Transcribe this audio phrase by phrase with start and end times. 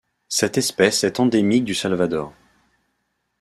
[0.29, 2.33] Cette espèce est endémique du Salvador.